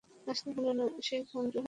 [0.27, 1.59] সে ধ্বংস হয়ে যাবে।